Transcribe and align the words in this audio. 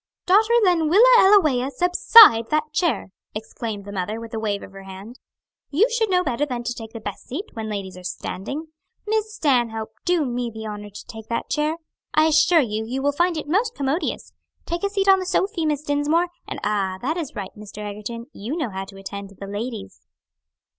"Daughter 0.25 0.53
Lenwilla 0.63 1.13
Ellawea, 1.19 1.69
subside 1.69 2.49
that 2.49 2.73
chair!" 2.73 3.09
exclaimed 3.35 3.85
the 3.85 3.91
mother, 3.91 4.19
with 4.19 4.33
a 4.33 4.39
wave 4.39 4.63
of 4.63 4.71
her 4.71 4.81
hand. 4.81 5.19
"You 5.69 5.91
should 5.91 6.09
know 6.09 6.23
better 6.23 6.43
than 6.43 6.63
to 6.63 6.73
take 6.73 6.89
the 6.93 6.99
best 6.99 7.27
seat, 7.27 7.45
when 7.53 7.69
ladies 7.69 7.95
are 7.97 8.03
standing. 8.03 8.69
Miss 9.05 9.35
Stanhope, 9.35 9.91
do 10.03 10.25
me 10.25 10.49
the 10.51 10.65
honor 10.65 10.89
to 10.89 11.05
take 11.05 11.27
that 11.27 11.51
chair. 11.51 11.75
I 12.15 12.25
assure 12.25 12.61
you, 12.61 12.83
you 12.83 13.03
will 13.03 13.11
find 13.11 13.37
it 13.37 13.47
most 13.47 13.75
commodious. 13.75 14.33
Take 14.65 14.83
a 14.83 14.89
seat 14.89 15.07
on 15.07 15.19
the 15.19 15.25
sofy, 15.27 15.67
Miss 15.67 15.83
Dinsmore, 15.83 16.29
and 16.47 16.59
ah, 16.63 16.97
that 17.03 17.15
is 17.15 17.35
right, 17.35 17.55
Mr. 17.55 17.87
Egerton, 17.87 18.25
you 18.33 18.57
know 18.57 18.71
how 18.71 18.85
to 18.85 18.97
attend 18.97 19.29
to 19.29 19.35
the 19.35 19.45
ladies." 19.45 20.01